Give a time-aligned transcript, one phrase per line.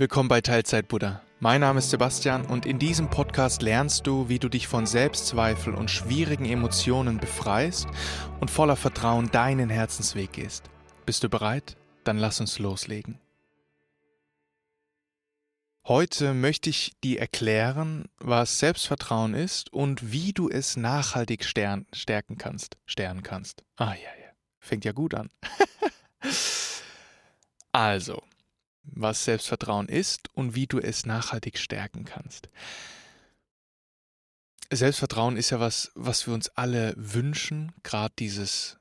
[0.00, 1.22] Willkommen bei Teilzeit Buddha.
[1.40, 5.74] Mein Name ist Sebastian und in diesem Podcast lernst du, wie du dich von Selbstzweifel
[5.74, 7.88] und schwierigen Emotionen befreist
[8.38, 10.70] und voller Vertrauen deinen Herzensweg gehst.
[11.04, 11.76] Bist du bereit?
[12.04, 13.18] Dann lass uns loslegen.
[15.84, 22.76] Heute möchte ich dir erklären, was Selbstvertrauen ist und wie du es nachhaltig stärken kannst.
[22.86, 23.64] Stärken kannst.
[23.74, 24.30] Ah ja, ja.
[24.60, 25.28] Fängt ja gut an.
[27.72, 28.22] also,
[28.82, 32.48] was Selbstvertrauen ist und wie du es nachhaltig stärken kannst.
[34.70, 38.78] Selbstvertrauen ist ja was, was wir uns alle wünschen, gerade dieses,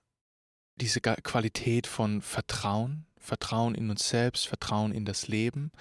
[0.75, 5.71] diese Qualität von Vertrauen, Vertrauen in uns selbst, Vertrauen in das Leben.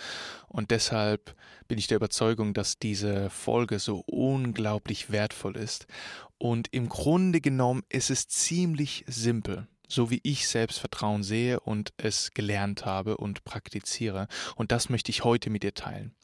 [0.48, 1.36] Und deshalb
[1.68, 5.86] bin ich der Überzeugung, dass diese Folge so unglaublich wertvoll ist.
[6.38, 12.32] Und im Grunde genommen ist es ziemlich simpel so wie ich Selbstvertrauen sehe und es
[12.32, 14.28] gelernt habe und praktiziere.
[14.54, 16.14] Und das möchte ich heute mit dir teilen.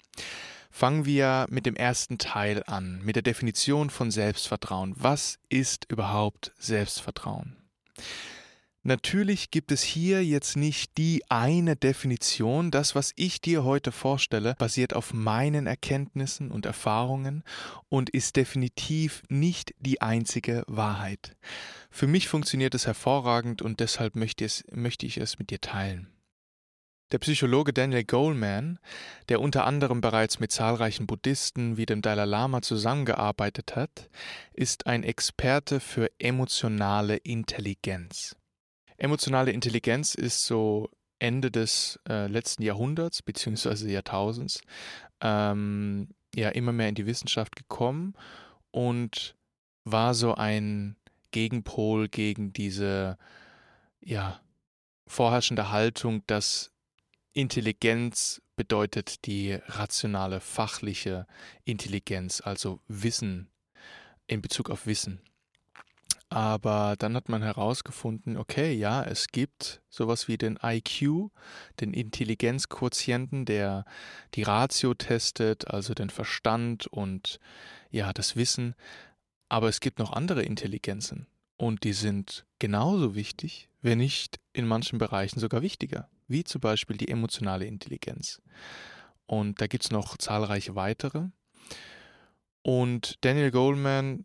[0.70, 4.94] Fangen wir mit dem ersten Teil an, mit der Definition von Selbstvertrauen.
[4.96, 7.56] Was ist überhaupt Selbstvertrauen?
[8.84, 12.72] Natürlich gibt es hier jetzt nicht die eine Definition.
[12.72, 17.44] Das, was ich dir heute vorstelle, basiert auf meinen Erkenntnissen und Erfahrungen
[17.88, 21.36] und ist definitiv nicht die einzige Wahrheit.
[21.94, 26.08] Für mich funktioniert es hervorragend und deshalb möchte, es, möchte ich es mit dir teilen.
[27.12, 28.78] Der Psychologe Daniel Goleman,
[29.28, 34.08] der unter anderem bereits mit zahlreichen Buddhisten wie dem Dalai Lama zusammengearbeitet hat,
[34.54, 38.36] ist ein Experte für emotionale Intelligenz.
[38.96, 43.92] Emotionale Intelligenz ist so Ende des äh, letzten Jahrhunderts bzw.
[43.92, 44.62] Jahrtausends
[45.20, 48.14] ähm, ja immer mehr in die Wissenschaft gekommen
[48.70, 49.36] und
[49.84, 50.96] war so ein
[51.32, 53.18] Gegenpol gegen diese
[54.00, 54.40] ja
[55.06, 56.70] vorherrschende Haltung, dass
[57.32, 61.26] Intelligenz bedeutet die rationale, fachliche
[61.64, 63.48] Intelligenz, also Wissen
[64.26, 65.20] in Bezug auf Wissen.
[66.28, 71.30] Aber dann hat man herausgefunden, okay, ja, es gibt sowas wie den IQ,
[71.80, 73.84] den Intelligenzquotienten, der
[74.32, 77.38] die Ratio testet, also den Verstand und
[77.90, 78.74] ja, das Wissen.
[79.52, 81.26] Aber es gibt noch andere Intelligenzen
[81.58, 86.96] und die sind genauso wichtig, wenn nicht in manchen Bereichen sogar wichtiger, wie zum Beispiel
[86.96, 88.40] die emotionale Intelligenz.
[89.26, 91.24] Und da gibt es noch zahlreiche weitere.
[92.62, 94.24] Und Daniel Goldman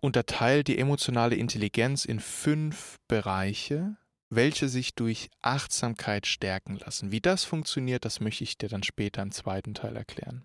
[0.00, 3.98] unterteilt die emotionale Intelligenz in fünf Bereiche,
[4.30, 7.12] welche sich durch Achtsamkeit stärken lassen.
[7.12, 10.42] Wie das funktioniert, das möchte ich dir dann später im zweiten Teil erklären.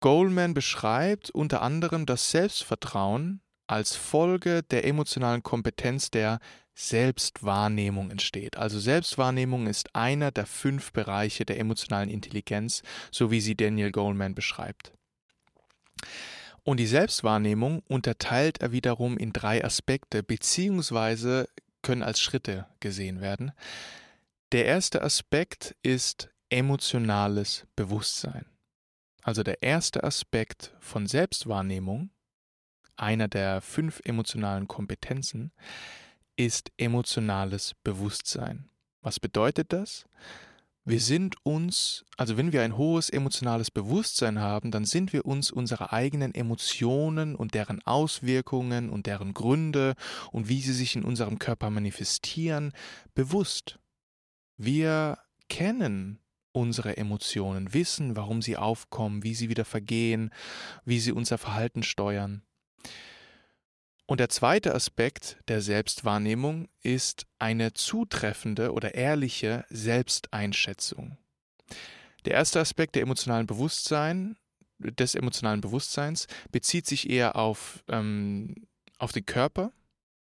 [0.00, 6.40] Goldman beschreibt unter anderem das Selbstvertrauen als Folge der emotionalen Kompetenz der
[6.74, 8.56] Selbstwahrnehmung entsteht.
[8.56, 14.34] Also Selbstwahrnehmung ist einer der fünf Bereiche der emotionalen Intelligenz, so wie sie Daniel Goldman
[14.34, 14.92] beschreibt.
[16.62, 21.48] Und die Selbstwahrnehmung unterteilt er wiederum in drei Aspekte, beziehungsweise
[21.82, 23.52] können als Schritte gesehen werden.
[24.52, 28.49] Der erste Aspekt ist emotionales Bewusstsein.
[29.22, 32.10] Also der erste Aspekt von Selbstwahrnehmung,
[32.96, 35.52] einer der fünf emotionalen Kompetenzen,
[36.36, 38.70] ist emotionales Bewusstsein.
[39.02, 40.06] Was bedeutet das?
[40.84, 45.50] Wir sind uns, also wenn wir ein hohes emotionales Bewusstsein haben, dann sind wir uns
[45.50, 49.94] unserer eigenen Emotionen und deren Auswirkungen und deren Gründe
[50.32, 52.72] und wie sie sich in unserem Körper manifestieren,
[53.14, 53.78] bewusst.
[54.56, 56.18] Wir kennen
[56.52, 60.30] unsere Emotionen, wissen, warum sie aufkommen, wie sie wieder vergehen,
[60.84, 62.42] wie sie unser Verhalten steuern.
[64.06, 71.16] Und der zweite Aspekt der Selbstwahrnehmung ist eine zutreffende oder ehrliche Selbsteinschätzung.
[72.24, 74.36] Der erste Aspekt der emotionalen Bewusstsein,
[74.78, 78.66] des emotionalen Bewusstseins bezieht sich eher auf, ähm,
[78.98, 79.72] auf den Körper,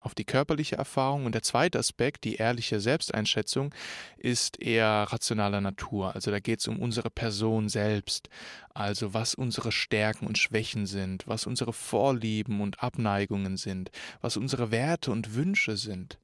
[0.03, 1.25] auf die körperliche Erfahrung.
[1.25, 3.75] Und der zweite Aspekt, die ehrliche Selbsteinschätzung,
[4.17, 6.15] ist eher rationaler Natur.
[6.15, 8.29] Also da geht es um unsere Person selbst,
[8.75, 13.91] also was unsere Stärken und Schwächen sind, was unsere Vorlieben und Abneigungen sind,
[14.21, 16.19] was unsere Werte und Wünsche sind.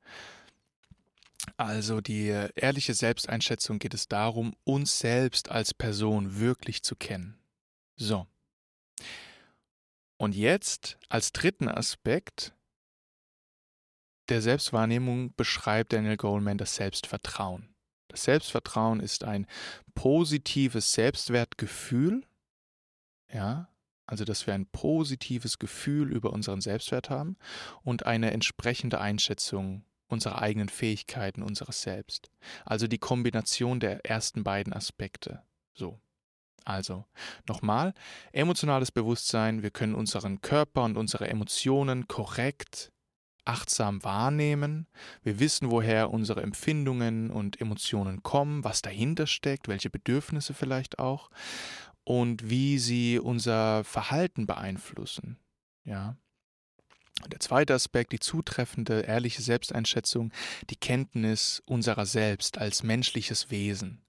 [1.56, 7.38] Also die ehrliche Selbsteinschätzung geht es darum, uns selbst als Person wirklich zu kennen.
[7.97, 8.26] So.
[10.17, 12.52] Und jetzt als dritten Aspekt
[14.28, 17.75] der Selbstwahrnehmung beschreibt Daniel Goleman das Selbstvertrauen.
[18.08, 19.46] Das Selbstvertrauen ist ein
[19.94, 22.25] positives Selbstwertgefühl,
[23.32, 23.69] ja,
[24.06, 27.36] also dass wir ein positives Gefühl über unseren Selbstwert haben
[27.82, 32.30] und eine entsprechende Einschätzung unsere eigenen Fähigkeiten, unseres Selbst.
[32.64, 35.42] Also die Kombination der ersten beiden Aspekte.
[35.75, 36.00] So.
[36.64, 37.06] Also,
[37.46, 37.94] nochmal,
[38.32, 42.92] emotionales Bewusstsein, wir können unseren Körper und unsere Emotionen korrekt,
[43.49, 44.87] achtsam wahrnehmen.
[45.23, 51.31] Wir wissen, woher unsere Empfindungen und Emotionen kommen, was dahinter steckt, welche Bedürfnisse vielleicht auch
[52.05, 55.39] und wie sie unser Verhalten beeinflussen.
[55.85, 56.17] Ja.
[57.27, 60.33] Der zweite Aspekt, die zutreffende, ehrliche Selbsteinschätzung,
[60.71, 64.03] die Kenntnis unserer selbst als menschliches Wesen.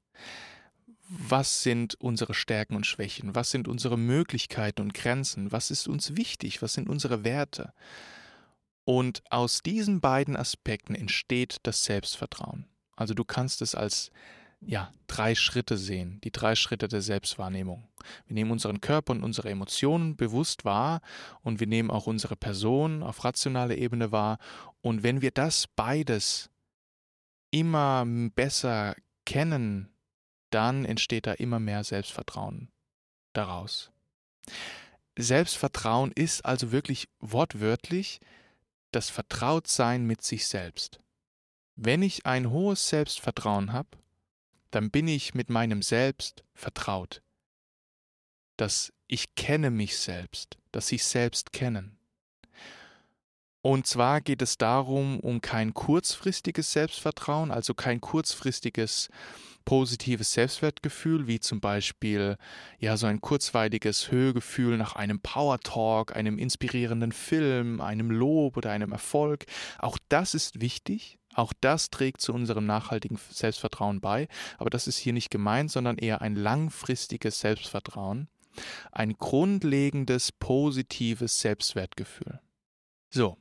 [1.09, 3.33] Was sind unsere Stärken und Schwächen?
[3.33, 5.51] Was sind unsere Möglichkeiten und Grenzen?
[5.51, 6.61] Was ist uns wichtig?
[6.61, 7.73] Was sind unsere Werte?
[8.89, 12.65] Und aus diesen beiden Aspekten entsteht das Selbstvertrauen.
[12.95, 14.09] Also du kannst es als
[14.61, 17.87] ja, drei Schritte sehen, die drei Schritte der Selbstwahrnehmung.
[18.25, 21.01] Wir nehmen unseren Körper und unsere Emotionen bewusst wahr
[21.43, 24.39] und wir nehmen auch unsere Person auf rationaler Ebene wahr.
[24.81, 26.49] Und wenn wir das beides
[27.51, 29.89] immer besser kennen,
[30.49, 32.71] dann entsteht da immer mehr Selbstvertrauen
[33.33, 33.91] daraus.
[35.15, 38.19] Selbstvertrauen ist also wirklich wortwörtlich
[38.91, 40.99] das Vertrautsein mit sich selbst.
[41.75, 43.89] Wenn ich ein hohes Selbstvertrauen habe,
[44.71, 47.21] dann bin ich mit meinem Selbst vertraut.
[48.57, 51.97] Dass ich kenne mich selbst, dass ich selbst kennen.
[53.61, 59.09] Und zwar geht es darum, um kein kurzfristiges Selbstvertrauen, also kein kurzfristiges
[59.69, 62.37] positives Selbstwertgefühl, wie zum Beispiel
[62.79, 68.71] ja so ein kurzweiliges Höhegefühl nach einem Power Talk, einem inspirierenden Film, einem Lob oder
[68.71, 69.45] einem Erfolg.
[69.77, 74.27] Auch das ist wichtig, auch das trägt zu unserem nachhaltigen Selbstvertrauen bei,
[74.57, 78.27] aber das ist hier nicht gemeint, sondern eher ein langfristiges Selbstvertrauen,
[78.91, 82.39] ein grundlegendes positives Selbstwertgefühl.
[83.11, 83.37] So,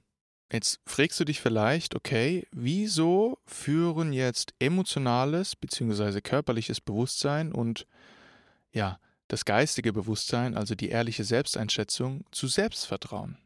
[0.53, 6.21] jetzt fragst du dich vielleicht, okay, wieso führen jetzt emotionales bzw.
[6.21, 7.87] körperliches Bewusstsein und
[8.73, 8.99] ja,
[9.29, 13.39] das geistige Bewusstsein, also die ehrliche Selbsteinschätzung, zu Selbstvertrauen?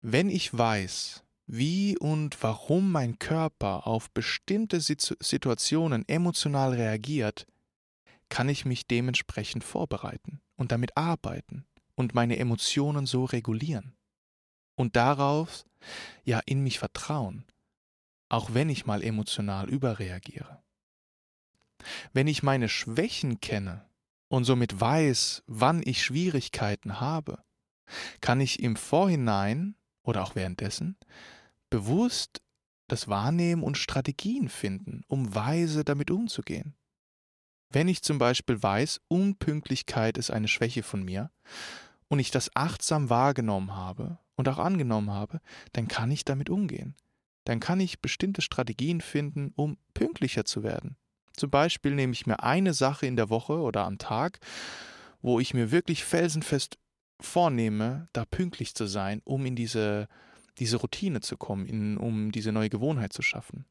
[0.00, 7.46] Wenn ich weiß, wie und warum mein Körper auf bestimmte Situationen emotional reagiert,
[8.28, 13.95] kann ich mich dementsprechend vorbereiten und damit arbeiten und meine Emotionen so regulieren.
[14.76, 15.64] Und darauf,
[16.24, 17.44] ja, in mich vertrauen,
[18.28, 20.62] auch wenn ich mal emotional überreagiere.
[22.12, 23.84] Wenn ich meine Schwächen kenne
[24.28, 27.42] und somit weiß, wann ich Schwierigkeiten habe,
[28.20, 30.96] kann ich im Vorhinein oder auch währenddessen
[31.70, 32.42] bewusst
[32.88, 36.74] das Wahrnehmen und Strategien finden, um weise damit umzugehen.
[37.70, 41.30] Wenn ich zum Beispiel weiß, Unpünktlichkeit ist eine Schwäche von mir
[42.08, 45.40] und ich das achtsam wahrgenommen habe und auch angenommen habe,
[45.72, 46.94] dann kann ich damit umgehen.
[47.44, 50.96] Dann kann ich bestimmte Strategien finden, um pünktlicher zu werden.
[51.36, 54.40] Zum Beispiel nehme ich mir eine Sache in der Woche oder am Tag,
[55.22, 56.78] wo ich mir wirklich felsenfest
[57.20, 60.08] vornehme, da pünktlich zu sein, um in diese
[60.58, 63.66] diese Routine zu kommen, in, um diese neue Gewohnheit zu schaffen.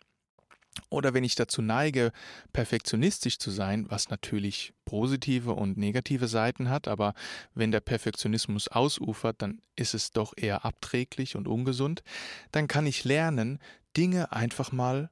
[0.89, 2.12] Oder wenn ich dazu neige,
[2.51, 7.13] perfektionistisch zu sein, was natürlich positive und negative Seiten hat, aber
[7.54, 12.04] wenn der Perfektionismus ausufert, dann ist es doch eher abträglich und ungesund,
[12.51, 13.60] dann kann ich lernen,
[13.95, 15.10] Dinge einfach mal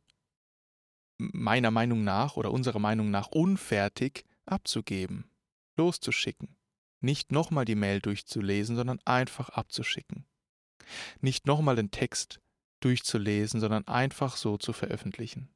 [1.17, 5.29] meiner Meinung nach oder unserer Meinung nach unfertig abzugeben,
[5.77, 6.57] loszuschicken.
[6.99, 10.25] Nicht nochmal die Mail durchzulesen, sondern einfach abzuschicken
[11.21, 12.39] nicht nochmal den Text
[12.83, 15.49] durchzulesen, sondern einfach so zu veröffentlichen.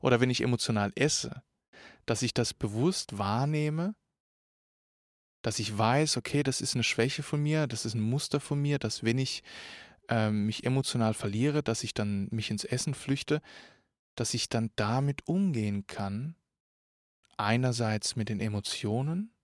[0.00, 1.42] Oder wenn ich emotional esse,
[2.06, 3.94] dass ich das bewusst wahrnehme,
[5.42, 8.60] dass ich weiß, okay, das ist eine Schwäche von mir, das ist ein Muster von
[8.60, 9.42] mir, dass wenn ich
[10.08, 13.42] äh, mich emotional verliere, dass ich dann mich ins Essen flüchte,
[14.14, 16.36] dass ich dann damit umgehen kann,
[17.36, 19.35] einerseits mit den Emotionen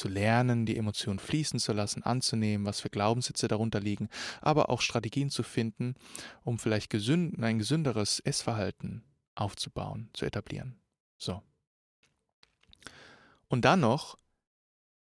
[0.00, 4.08] zu lernen, die Emotionen fließen zu lassen, anzunehmen, was für Glaubenssitze darunter liegen,
[4.40, 5.94] aber auch Strategien zu finden,
[6.42, 9.04] um vielleicht gesünd, ein gesünderes Essverhalten
[9.34, 10.80] aufzubauen, zu etablieren.
[11.18, 11.42] So.
[13.48, 14.16] Und dann noch,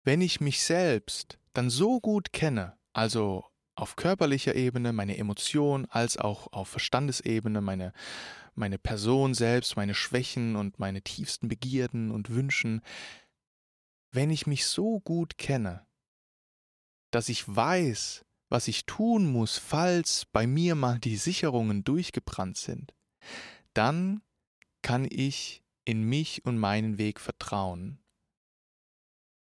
[0.03, 3.45] wenn ich mich selbst dann so gut kenne, also
[3.77, 7.93] auf körperlicher Ebene, meine Emotionen, als auch auf Verstandesebene, meine,
[8.57, 12.83] meine Person selbst, meine Schwächen und meine tiefsten Begierden und Wünschen,
[14.11, 15.87] wenn ich mich so gut kenne,
[17.11, 22.95] dass ich weiß, was ich tun muss, falls bei mir mal die Sicherungen durchgebrannt sind,
[23.75, 24.23] dann
[24.83, 28.03] kann ich in mich und meinen Weg vertrauen.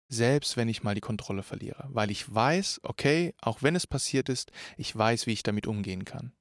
[0.08, 4.30] Selbst wenn ich mal die Kontrolle verliere, weil ich weiß, okay, auch wenn es passiert
[4.30, 6.34] ist, ich weiß, wie ich damit umgehen kann.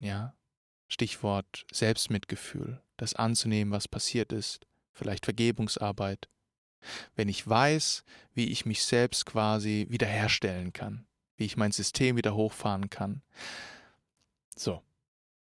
[0.00, 0.36] Ja,
[0.88, 6.28] Stichwort Selbstmitgefühl, das anzunehmen, was passiert ist, vielleicht Vergebungsarbeit.
[7.16, 8.04] Wenn ich weiß,
[8.34, 13.22] wie ich mich selbst quasi wiederherstellen kann, wie ich mein System wieder hochfahren kann.
[14.56, 14.82] So,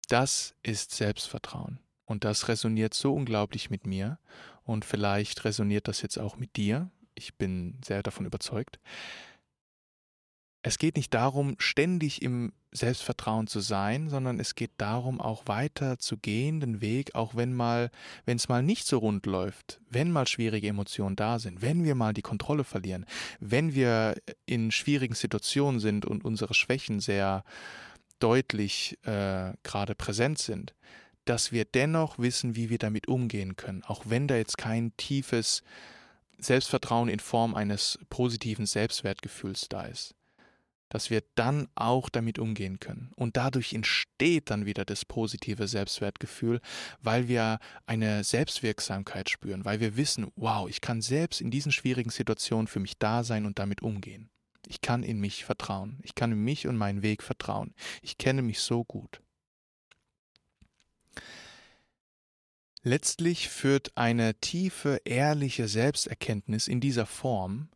[0.08, 1.80] das ist Selbstvertrauen.
[2.06, 4.20] Und das resoniert so unglaublich mit mir.
[4.64, 6.90] Und vielleicht resoniert das jetzt auch mit dir.
[7.16, 8.80] Ich bin sehr davon überzeugt.
[10.64, 15.98] Es geht nicht darum, ständig im Selbstvertrauen zu sein, sondern es geht darum, auch weiter
[15.98, 17.90] zu gehen, den Weg, auch wenn mal,
[18.26, 21.96] wenn es mal nicht so rund läuft, wenn mal schwierige Emotionen da sind, wenn wir
[21.96, 23.06] mal die Kontrolle verlieren,
[23.40, 24.16] wenn wir
[24.46, 27.44] in schwierigen Situationen sind und unsere Schwächen sehr
[28.20, 30.76] deutlich äh, gerade präsent sind,
[31.26, 35.64] dass wir dennoch wissen, wie wir damit umgehen können, auch wenn da jetzt kein tiefes
[36.38, 40.16] Selbstvertrauen in Form eines positiven Selbstwertgefühls da ist
[40.92, 43.12] dass wir dann auch damit umgehen können.
[43.16, 46.60] Und dadurch entsteht dann wieder das positive Selbstwertgefühl,
[47.02, 52.12] weil wir eine Selbstwirksamkeit spüren, weil wir wissen, wow, ich kann selbst in diesen schwierigen
[52.12, 54.30] Situationen für mich da sein und damit umgehen.
[54.68, 55.98] Ich kann in mich vertrauen.
[56.04, 57.74] Ich kann in mich und meinen Weg vertrauen.
[58.02, 59.22] Ich kenne mich so gut.
[62.84, 67.70] Letztlich führt eine tiefe, ehrliche Selbsterkenntnis in dieser Form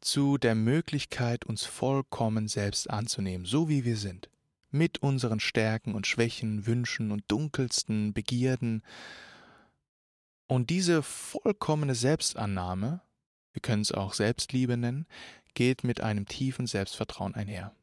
[0.00, 4.28] zu der Möglichkeit, uns vollkommen selbst anzunehmen, so wie wir sind,
[4.70, 8.82] mit unseren Stärken und Schwächen, Wünschen und dunkelsten Begierden.
[10.46, 13.02] Und diese vollkommene Selbstannahme,
[13.52, 15.06] wir können es auch Selbstliebe nennen,
[15.54, 17.74] geht mit einem tiefen Selbstvertrauen einher.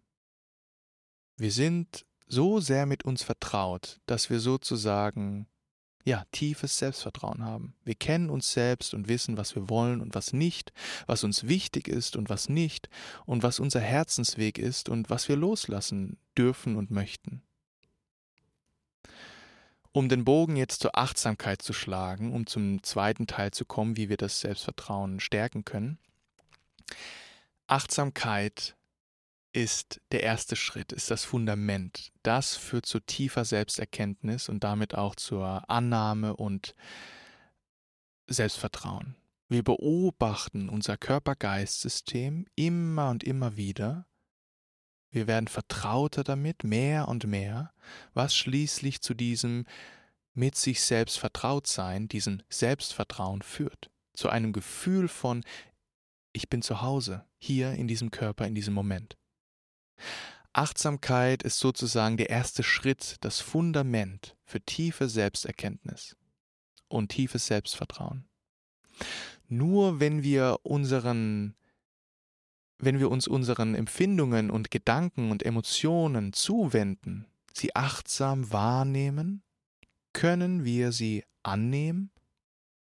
[1.36, 5.48] Wir sind so sehr mit uns vertraut, dass wir sozusagen
[6.08, 7.74] ja, tiefes Selbstvertrauen haben.
[7.84, 10.72] Wir kennen uns selbst und wissen, was wir wollen und was nicht,
[11.06, 12.88] was uns wichtig ist und was nicht,
[13.26, 17.42] und was unser Herzensweg ist und was wir loslassen dürfen und möchten.
[19.92, 24.08] Um den Bogen jetzt zur Achtsamkeit zu schlagen, um zum zweiten Teil zu kommen, wie
[24.08, 26.00] wir das Selbstvertrauen stärken können.
[27.68, 28.77] Achtsamkeit
[29.58, 32.12] ist der erste Schritt, ist das Fundament.
[32.22, 36.76] Das führt zu tiefer Selbsterkenntnis und damit auch zur Annahme und
[38.28, 39.16] Selbstvertrauen.
[39.50, 44.06] Wir beobachten unser Körper-Geist-System immer und immer wieder.
[45.10, 47.74] Wir werden vertrauter damit, mehr und mehr,
[48.14, 49.66] was schließlich zu diesem
[50.36, 53.90] mit sich selbst vertraut sein, diesem Selbstvertrauen führt.
[54.14, 55.44] Zu einem Gefühl von,
[56.32, 59.18] ich bin zu Hause, hier in diesem Körper, in diesem Moment.
[60.54, 66.16] Achtsamkeit ist sozusagen der erste Schritt, das Fundament für tiefe Selbsterkenntnis
[66.88, 68.28] und tiefes Selbstvertrauen.
[69.48, 71.56] Nur wenn wir unseren
[72.80, 79.42] wenn wir uns unseren Empfindungen und Gedanken und Emotionen zuwenden, sie achtsam wahrnehmen,
[80.14, 82.12] können wir sie annehmen,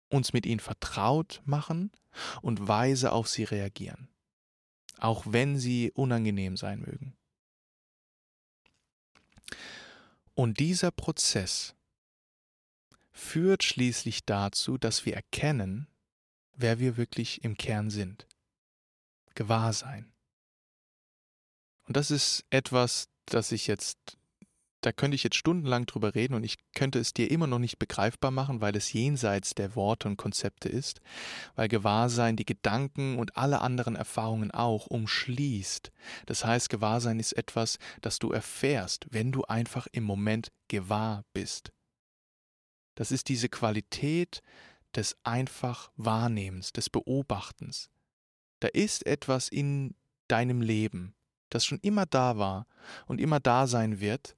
[0.08, 1.90] uns mit ihnen vertraut machen
[2.40, 4.09] und weise auf sie reagieren
[5.00, 7.16] auch wenn sie unangenehm sein mögen.
[10.34, 11.74] Und dieser Prozess
[13.12, 15.88] führt schließlich dazu, dass wir erkennen,
[16.54, 18.26] wer wir wirklich im Kern sind.
[19.34, 20.12] Gewahrsein.
[21.84, 24.19] Und das ist etwas, das ich jetzt
[24.80, 27.78] da könnte ich jetzt stundenlang drüber reden und ich könnte es dir immer noch nicht
[27.78, 31.00] begreifbar machen, weil es jenseits der Worte und Konzepte ist,
[31.54, 35.92] weil Gewahrsein die Gedanken und alle anderen Erfahrungen auch umschließt.
[36.26, 41.72] Das heißt, Gewahrsein ist etwas, das du erfährst, wenn du einfach im Moment gewahr bist.
[42.94, 44.42] Das ist diese Qualität
[44.94, 47.90] des einfach Wahrnehmens, des Beobachtens.
[48.60, 49.94] Da ist etwas in
[50.28, 51.14] deinem Leben,
[51.48, 52.66] das schon immer da war
[53.06, 54.36] und immer da sein wird,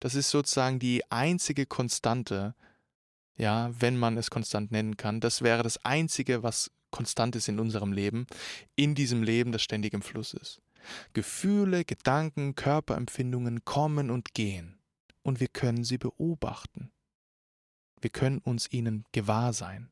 [0.00, 2.54] das ist sozusagen die einzige Konstante,
[3.36, 5.20] ja, wenn man es konstant nennen kann.
[5.20, 8.26] Das wäre das Einzige, was konstant ist in unserem Leben,
[8.74, 10.60] in diesem Leben, das ständig im Fluss ist.
[11.12, 14.78] Gefühle, Gedanken, Körperempfindungen kommen und gehen,
[15.22, 16.90] und wir können sie beobachten.
[18.00, 19.90] Wir können uns ihnen gewahr sein.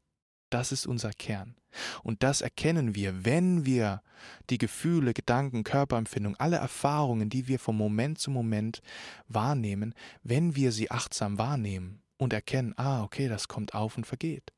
[0.50, 1.56] Das ist unser Kern.
[2.02, 4.02] Und das erkennen wir, wenn wir
[4.48, 8.80] die Gefühle, Gedanken, Körperempfindung, alle Erfahrungen, die wir von Moment zu Moment
[9.28, 14.52] wahrnehmen, wenn wir sie achtsam wahrnehmen und erkennen, ah, okay, das kommt auf und vergeht.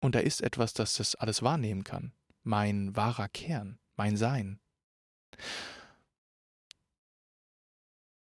[0.00, 2.12] Und da ist etwas, das das alles wahrnehmen kann.
[2.42, 4.60] Mein wahrer Kern, mein Sein.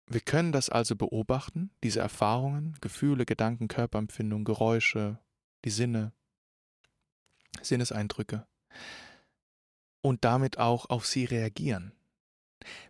[0.09, 5.19] Wir können das also beobachten, diese Erfahrungen, Gefühle, Gedanken, Körperempfindung, Geräusche,
[5.65, 6.13] die Sinne.
[7.63, 8.47] Sinneseindrücke
[10.01, 11.93] und damit auch auf sie reagieren.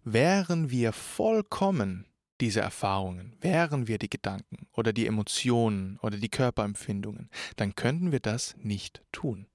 [0.04, 2.06] Wären wir vollkommen
[2.40, 8.20] diese Erfahrungen, wären wir die Gedanken oder die Emotionen oder die Körperempfindungen, dann könnten wir
[8.20, 9.46] das nicht tun.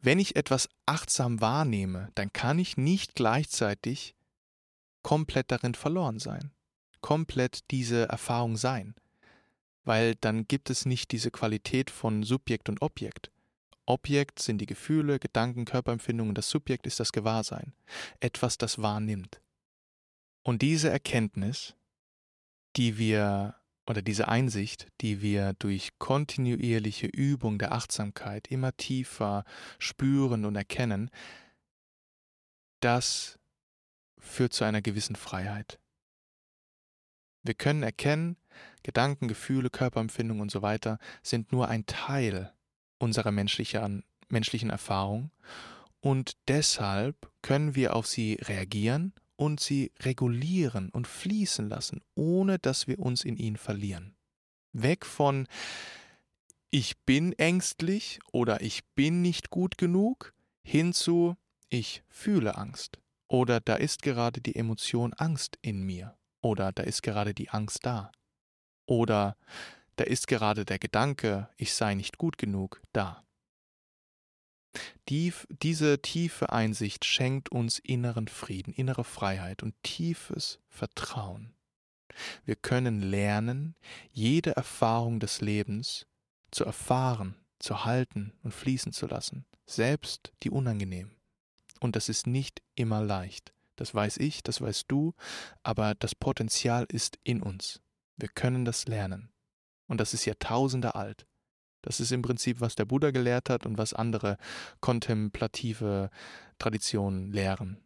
[0.00, 4.14] Wenn ich etwas achtsam wahrnehme, dann kann ich nicht gleichzeitig
[5.02, 6.52] komplett darin verloren sein,
[7.00, 8.94] komplett diese Erfahrung sein,
[9.86, 13.30] weil dann gibt es nicht diese Qualität von Subjekt und Objekt.
[13.86, 17.72] Objekt sind die Gefühle, Gedanken, Körperempfindungen, das Subjekt ist das Gewahrsein,
[18.20, 19.40] etwas, das wahrnimmt.
[20.42, 21.74] Und diese Erkenntnis,
[22.76, 23.54] die wir
[23.88, 29.44] oder diese Einsicht, die wir durch kontinuierliche Übung der Achtsamkeit immer tiefer
[29.78, 31.10] spüren und erkennen,
[32.80, 33.38] das
[34.18, 35.78] führt zu einer gewissen Freiheit.
[37.44, 38.36] Wir können erkennen,
[38.82, 42.52] Gedanken, Gefühle, Körperempfindungen und so weiter sind nur ein Teil
[42.98, 45.30] unserer menschlichen, menschlichen Erfahrung
[46.00, 52.86] und deshalb können wir auf sie reagieren und sie regulieren und fließen lassen, ohne dass
[52.86, 54.16] wir uns in ihnen verlieren.
[54.72, 55.46] Weg von
[56.70, 61.36] ich bin ängstlich oder ich bin nicht gut genug hin zu
[61.70, 62.98] ich fühle Angst
[63.28, 67.84] oder da ist gerade die Emotion Angst in mir oder da ist gerade die Angst
[67.84, 68.12] da
[68.86, 69.36] oder
[69.96, 73.24] da ist gerade der Gedanke, ich sei nicht gut genug, da.
[75.08, 81.54] Die, diese tiefe Einsicht schenkt uns inneren Frieden, innere Freiheit und tiefes Vertrauen.
[82.44, 83.74] Wir können lernen,
[84.10, 86.06] jede Erfahrung des Lebens
[86.50, 91.14] zu erfahren, zu halten und fließen zu lassen, selbst die unangenehmen.
[91.80, 93.52] Und das ist nicht immer leicht.
[93.76, 95.14] Das weiß ich, das weißt du,
[95.62, 97.80] aber das Potenzial ist in uns.
[98.16, 99.30] Wir können das lernen.
[99.86, 101.26] Und das ist Jahrtausende alt.
[101.82, 104.38] Das ist im Prinzip, was der Buddha gelehrt hat und was andere
[104.80, 106.10] kontemplative
[106.58, 107.80] Traditionen lehren.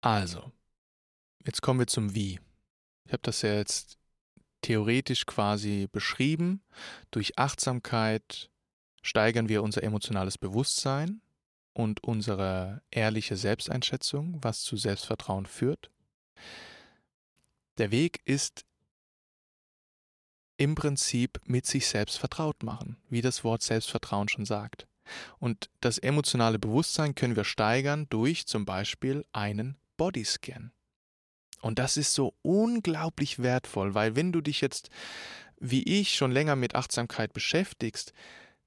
[0.00, 0.52] Also,
[1.44, 2.40] jetzt kommen wir zum Wie.
[3.04, 3.98] Ich habe das ja jetzt
[4.62, 6.62] theoretisch quasi beschrieben.
[7.12, 8.50] Durch Achtsamkeit
[9.02, 11.20] steigern wir unser emotionales Bewusstsein
[11.72, 15.90] und unsere ehrliche Selbsteinschätzung, was zu Selbstvertrauen führt.
[17.78, 18.64] Der Weg ist
[20.56, 24.86] im Prinzip mit sich selbst vertraut machen, wie das Wort Selbstvertrauen schon sagt.
[25.38, 30.72] Und das emotionale Bewusstsein können wir steigern durch zum Beispiel einen Bodyscan.
[31.60, 34.90] Und das ist so unglaublich wertvoll, weil wenn du dich jetzt,
[35.58, 38.12] wie ich, schon länger mit Achtsamkeit beschäftigst,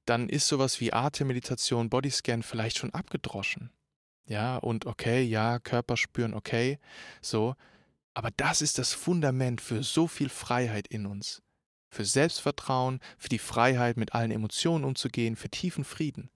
[0.06, 3.72] dann ist sowas wie Atemmeditation, Bodyscan vielleicht schon abgedroschen.
[4.26, 6.80] Ja, und okay, ja, Körper spüren, okay,
[7.22, 7.56] so.
[8.14, 11.42] Aber das ist das Fundament für so viel Freiheit in uns
[11.90, 16.30] für Selbstvertrauen, für die Freiheit, mit allen Emotionen umzugehen, für tiefen Frieden.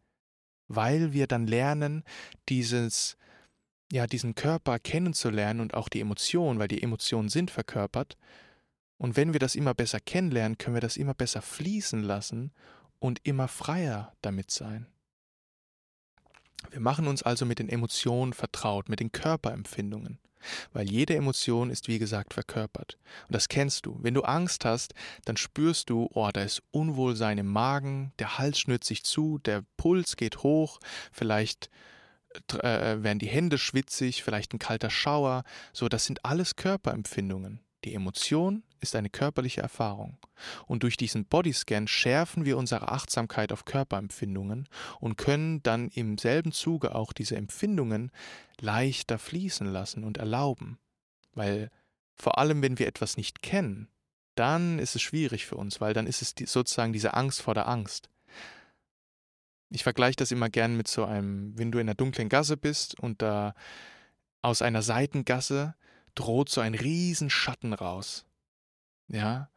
[0.67, 2.03] Weil wir dann lernen,
[2.49, 3.17] dieses,
[3.91, 8.17] ja, diesen Körper kennenzulernen und auch die Emotionen, weil die Emotionen sind verkörpert.
[8.97, 12.51] Und wenn wir das immer besser kennenlernen, können wir das immer besser fließen lassen
[12.99, 14.87] und immer freier damit sein.
[16.71, 20.17] Wir machen uns also mit den Emotionen vertraut, mit den Körperempfindungen.
[20.71, 22.97] Weil jede Emotion ist wie gesagt verkörpert.
[23.27, 23.97] Und das kennst du.
[24.01, 24.93] Wenn du Angst hast,
[25.25, 29.63] dann spürst du, oh, da ist Unwohlsein im Magen, der Hals schnürt sich zu, der
[29.77, 30.79] Puls geht hoch,
[31.11, 31.69] vielleicht
[32.59, 35.43] äh, werden die Hände schwitzig, vielleicht ein kalter Schauer.
[35.71, 37.59] So, das sind alles Körperempfindungen.
[37.83, 40.17] Die Emotion ist eine körperliche Erfahrung.
[40.67, 44.67] Und durch diesen Bodyscan schärfen wir unsere Achtsamkeit auf Körperempfindungen
[44.99, 48.11] und können dann im selben Zuge auch diese Empfindungen
[48.59, 50.77] leichter fließen lassen und erlauben.
[51.33, 51.71] Weil
[52.13, 53.87] vor allem, wenn wir etwas nicht kennen,
[54.35, 57.67] dann ist es schwierig für uns, weil dann ist es sozusagen diese Angst vor der
[57.67, 58.09] Angst.
[59.69, 62.99] Ich vergleiche das immer gern mit so einem, wenn du in einer dunklen Gasse bist
[62.99, 63.55] und da
[64.41, 65.75] aus einer Seitengasse
[66.15, 68.25] droht so ein Riesenschatten raus.
[69.07, 69.49] Ja?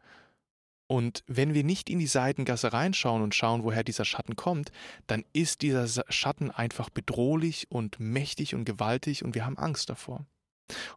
[0.89, 4.71] Und wenn wir nicht in die Seitengasse reinschauen und schauen, woher dieser Schatten kommt,
[5.07, 10.27] dann ist dieser Schatten einfach bedrohlich und mächtig und gewaltig und wir haben Angst davor.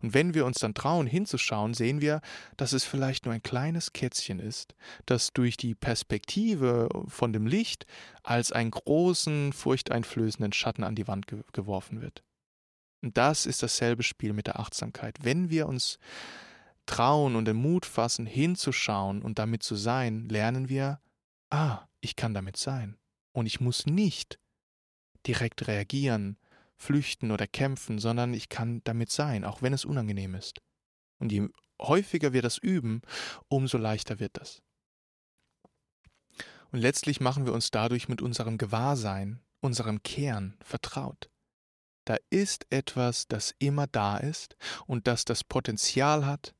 [0.02, 2.22] Und wenn wir uns dann trauen hinzuschauen, sehen wir,
[2.58, 7.86] dass es vielleicht nur ein kleines Kätzchen ist, das durch die Perspektive von dem Licht
[8.24, 12.24] als einen großen, furchteinflößenden Schatten an die Wand ge geworfen wird.
[13.02, 15.18] Und das ist dasselbe Spiel mit der Achtsamkeit.
[15.22, 16.00] Wenn wir uns
[16.90, 21.00] trauen und den Mut fassen, hinzuschauen und damit zu sein, lernen wir,
[21.52, 22.98] ah, ich kann damit sein.
[23.32, 24.40] Und ich muss nicht
[25.28, 26.38] direkt reagieren,
[26.78, 30.62] flüchten oder kämpfen, sondern ich kann damit sein, auch wenn es unangenehm ist.
[31.20, 31.50] Und je
[31.80, 33.02] häufiger wir das üben,
[33.50, 34.64] umso leichter wird das.
[36.72, 41.30] Und letztlich machen wir uns dadurch mit unserem Gewahrsein, unserem Kern vertraut.
[42.06, 44.56] Da ist etwas, das immer da ist
[44.88, 46.56] und das das Potenzial hat,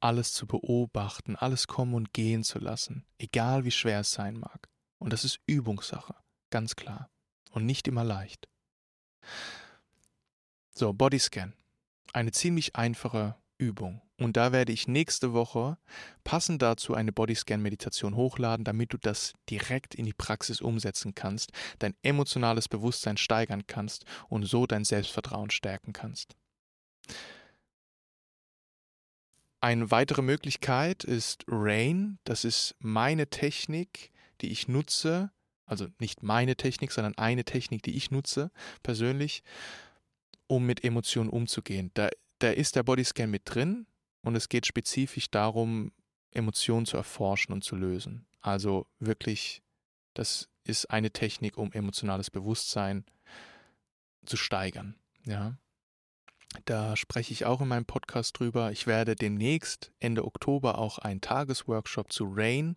[0.00, 4.68] alles zu beobachten, alles kommen und gehen zu lassen, egal wie schwer es sein mag.
[4.98, 6.14] Und das ist Übungssache,
[6.50, 7.10] ganz klar.
[7.52, 8.48] Und nicht immer leicht.
[10.74, 11.54] So, Bodyscan.
[12.12, 14.02] Eine ziemlich einfache Übung.
[14.18, 15.78] Und da werde ich nächste Woche
[16.24, 21.94] passend dazu eine Bodyscan-Meditation hochladen, damit du das direkt in die Praxis umsetzen kannst, dein
[22.02, 26.36] emotionales Bewusstsein steigern kannst und so dein Selbstvertrauen stärken kannst.
[29.60, 32.18] Eine weitere Möglichkeit ist Rain.
[32.24, 35.30] Das ist meine Technik, die ich nutze.
[35.66, 38.50] Also nicht meine Technik, sondern eine Technik, die ich nutze
[38.82, 39.42] persönlich,
[40.46, 41.90] um mit Emotionen umzugehen.
[41.94, 43.86] Da, da ist der Bodyscan mit drin
[44.22, 45.92] und es geht spezifisch darum,
[46.32, 48.26] Emotionen zu erforschen und zu lösen.
[48.40, 49.62] Also wirklich,
[50.14, 53.04] das ist eine Technik, um emotionales Bewusstsein
[54.24, 54.96] zu steigern.
[55.24, 55.56] Ja.
[56.64, 58.72] Da spreche ich auch in meinem Podcast drüber.
[58.72, 62.76] Ich werde demnächst Ende Oktober auch einen Tagesworkshop zu Rain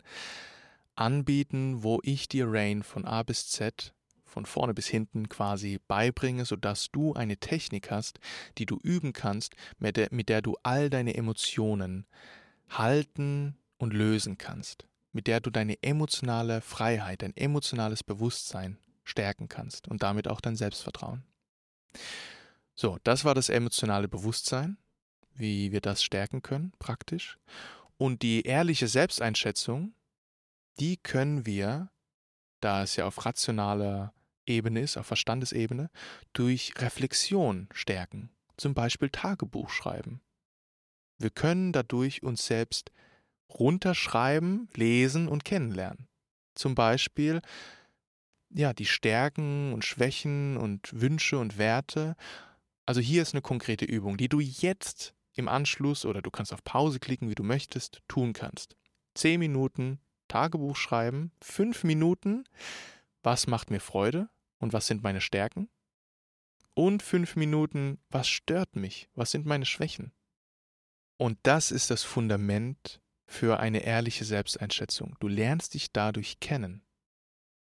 [0.94, 3.92] anbieten, wo ich dir Rain von A bis Z,
[4.24, 8.20] von vorne bis hinten quasi beibringe, sodass du eine Technik hast,
[8.58, 12.06] die du üben kannst, mit der, mit der du all deine Emotionen
[12.68, 19.88] halten und lösen kannst, mit der du deine emotionale Freiheit, dein emotionales Bewusstsein stärken kannst
[19.88, 21.24] und damit auch dein Selbstvertrauen.
[22.74, 24.78] So, das war das emotionale Bewusstsein,
[25.34, 27.38] wie wir das stärken können, praktisch.
[27.96, 29.94] Und die ehrliche Selbsteinschätzung,
[30.80, 31.90] die können wir,
[32.60, 34.12] da es ja auf rationaler
[34.46, 35.90] Ebene ist, auf Verstandesebene,
[36.32, 38.30] durch Reflexion stärken.
[38.56, 40.20] Zum Beispiel Tagebuch schreiben.
[41.18, 42.90] Wir können dadurch uns selbst
[43.48, 46.08] runterschreiben, lesen und kennenlernen.
[46.54, 47.40] Zum Beispiel
[48.50, 52.16] ja, die Stärken und Schwächen und Wünsche und Werte
[52.86, 56.62] also hier ist eine konkrete Übung, die du jetzt im Anschluss oder du kannst auf
[56.64, 58.76] Pause klicken, wie du möchtest, tun kannst.
[59.14, 62.44] Zehn Minuten Tagebuch schreiben, fünf Minuten,
[63.22, 65.68] was macht mir Freude und was sind meine Stärken?
[66.74, 70.12] Und fünf Minuten, was stört mich, was sind meine Schwächen?
[71.16, 75.16] Und das ist das Fundament für eine ehrliche Selbsteinschätzung.
[75.20, 76.82] Du lernst dich dadurch kennen.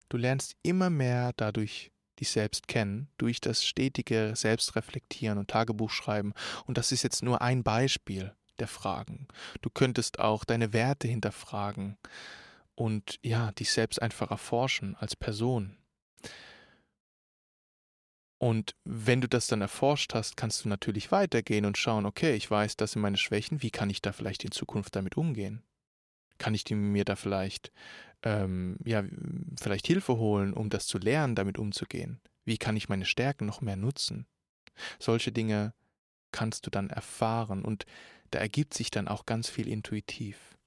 [0.09, 6.33] Du lernst immer mehr dadurch dich selbst kennen, durch das stetige Selbstreflektieren und Tagebuchschreiben.
[6.65, 9.27] Und das ist jetzt nur ein Beispiel der Fragen.
[9.61, 11.97] Du könntest auch deine Werte hinterfragen
[12.75, 15.77] und ja, dich selbst einfach erforschen als Person.
[18.37, 22.49] Und wenn du das dann erforscht hast, kannst du natürlich weitergehen und schauen, okay, ich
[22.51, 25.63] weiß, das sind meine Schwächen, wie kann ich da vielleicht in Zukunft damit umgehen?
[26.37, 27.71] Kann ich mir da vielleicht
[28.25, 29.03] ähm, ja,
[29.59, 32.19] vielleicht Hilfe holen, um das zu lernen, damit umzugehen?
[32.43, 34.27] Wie kann ich meine Stärken noch mehr nutzen?
[34.99, 35.73] Solche Dinge
[36.31, 37.85] kannst du dann erfahren und
[38.31, 40.57] da ergibt sich dann auch ganz viel intuitiv.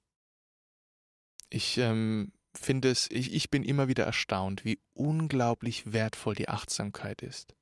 [1.49, 7.21] Ich ähm, finde es, ich, ich bin immer wieder erstaunt, wie unglaublich wertvoll die Achtsamkeit
[7.21, 7.55] ist.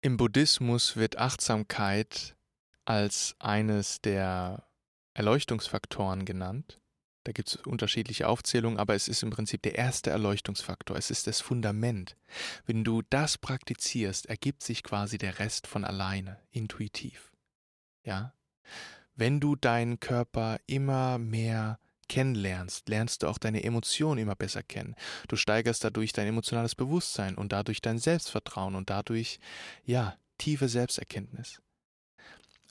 [0.00, 2.36] Im Buddhismus wird Achtsamkeit
[2.84, 4.66] als eines der
[5.14, 6.80] Erleuchtungsfaktoren genannt.
[7.28, 10.96] Da gibt es unterschiedliche Aufzählungen, aber es ist im Prinzip der erste Erleuchtungsfaktor.
[10.96, 12.16] Es ist das Fundament.
[12.64, 17.30] Wenn du das praktizierst, ergibt sich quasi der Rest von alleine, intuitiv.
[18.02, 18.32] Ja?
[19.14, 24.94] Wenn du deinen Körper immer mehr kennenlernst, lernst du auch deine Emotionen immer besser kennen.
[25.28, 29.38] Du steigerst dadurch dein emotionales Bewusstsein und dadurch dein Selbstvertrauen und dadurch,
[29.84, 31.60] ja, tiefe Selbsterkenntnis.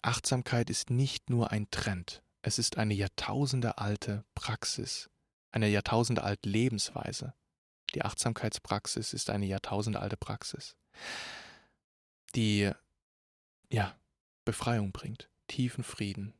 [0.01, 5.09] Achtsamkeit ist nicht nur ein Trend, es ist eine jahrtausendealte Praxis,
[5.51, 7.33] eine jahrtausendealte Lebensweise.
[7.93, 10.77] Die Achtsamkeitspraxis ist eine jahrtausendealte Praxis,
[12.35, 12.71] die
[13.69, 13.99] ja
[14.45, 16.33] Befreiung bringt, tiefen Frieden,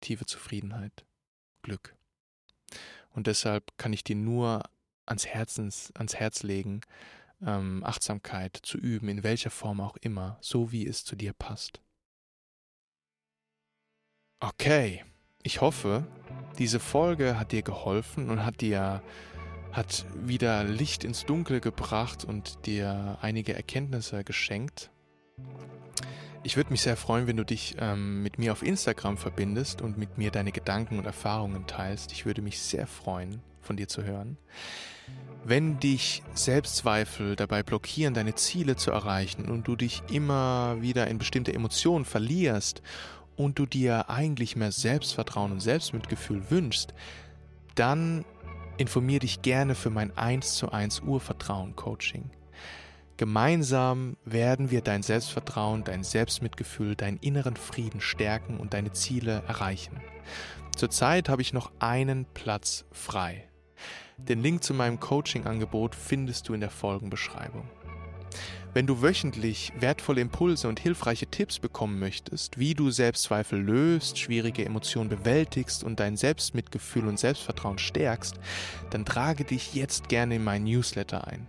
[0.00, 1.04] tiefe Zufriedenheit,
[1.62, 1.96] Glück.
[3.10, 4.62] Und deshalb kann ich dir nur
[5.06, 6.82] ans, Herzens, ans Herz legen,
[7.44, 11.80] ähm, Achtsamkeit zu üben, in welcher Form auch immer, so wie es zu dir passt.
[14.38, 15.04] Okay,
[15.48, 16.06] ich hoffe,
[16.58, 19.02] diese Folge hat dir geholfen und hat dir
[19.72, 24.90] hat wieder Licht ins Dunkel gebracht und dir einige Erkenntnisse geschenkt.
[26.42, 29.96] Ich würde mich sehr freuen, wenn du dich ähm, mit mir auf Instagram verbindest und
[29.96, 32.12] mit mir deine Gedanken und Erfahrungen teilst.
[32.12, 34.36] Ich würde mich sehr freuen, von dir zu hören.
[35.44, 41.16] Wenn dich Selbstzweifel dabei blockieren, deine Ziele zu erreichen und du dich immer wieder in
[41.16, 42.82] bestimmte Emotionen verlierst
[43.38, 46.92] und du dir eigentlich mehr Selbstvertrauen und Selbstmitgefühl wünschst,
[47.74, 48.26] dann
[48.78, 52.30] Informier dich gerne für mein 1 zu 1 Urvertrauen Coaching.
[53.16, 60.00] Gemeinsam werden wir dein Selbstvertrauen, dein Selbstmitgefühl, deinen inneren Frieden stärken und deine Ziele erreichen.
[60.76, 63.48] Zurzeit habe ich noch einen Platz frei.
[64.16, 67.68] Den Link zu meinem Coaching-Angebot findest du in der Folgenbeschreibung.
[68.78, 74.64] Wenn du wöchentlich wertvolle Impulse und hilfreiche Tipps bekommen möchtest, wie du Selbstzweifel löst, schwierige
[74.64, 78.36] Emotionen bewältigst und dein Selbstmitgefühl und Selbstvertrauen stärkst,
[78.90, 81.48] dann trage dich jetzt gerne in meinen Newsletter ein.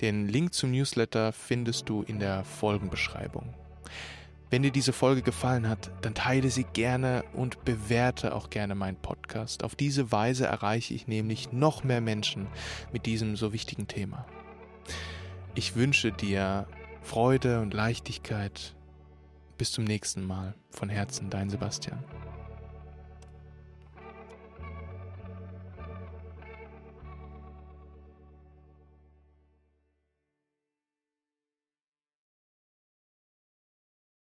[0.00, 3.54] Den Link zum Newsletter findest du in der Folgenbeschreibung.
[4.50, 8.96] Wenn dir diese Folge gefallen hat, dann teile sie gerne und bewerte auch gerne meinen
[8.96, 9.62] Podcast.
[9.62, 12.48] Auf diese Weise erreiche ich nämlich noch mehr Menschen
[12.92, 14.26] mit diesem so wichtigen Thema.
[15.56, 16.66] Ich wünsche dir
[17.02, 18.74] Freude und Leichtigkeit.
[19.56, 20.54] Bis zum nächsten Mal.
[20.70, 22.02] Von Herzen, dein Sebastian.